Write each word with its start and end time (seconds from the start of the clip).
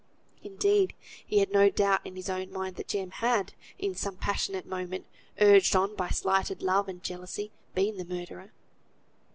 Indeed, 0.41 0.95
he 1.23 1.37
had 1.37 1.51
no 1.51 1.69
doubt 1.69 2.03
in 2.07 2.15
his 2.15 2.27
own 2.27 2.51
mind 2.51 2.75
that 2.77 2.87
Jem 2.87 3.11
had, 3.11 3.53
in 3.77 3.93
some 3.93 4.17
passionate 4.17 4.65
moment, 4.65 5.05
urged 5.39 5.75
on 5.75 5.95
by 5.95 6.09
slighted 6.09 6.63
love 6.63 6.87
and 6.89 7.03
jealousy, 7.03 7.51
been 7.75 7.97
the 7.97 8.05
murderer. 8.05 8.51